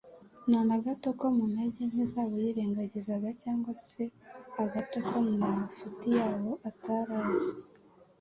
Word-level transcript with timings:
nta 0.49 0.59
na 0.69 0.77
gato 0.85 1.07
ko 1.19 1.25
mu 1.35 1.45
ntege 1.51 1.81
nke 1.91 2.03
zabo 2.13 2.35
yirengagizaga 2.43 3.29
cyangwa 3.41 3.71
se 3.87 4.03
agato 4.63 4.97
ko 5.09 5.15
mu 5.25 5.33
mafuti 5.43 6.07
yabo 6.17 6.51
atari 6.69 7.13
azi; 7.29 7.51